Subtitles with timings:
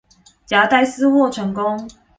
[0.47, 1.87] 夾帶私貨成功